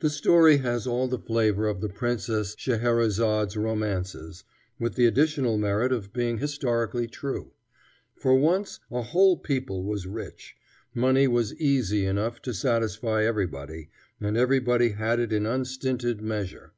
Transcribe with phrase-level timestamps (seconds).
[0.00, 4.42] The story has all the flavor of the Princess Scheherezade's romances,
[4.80, 7.52] with the additional merit of being historically true.
[8.16, 10.56] For once a whole people was rich.
[10.94, 13.88] Money was "easy" enough to satisfy everybody,
[14.20, 16.72] and everybody had it in unstinted measure.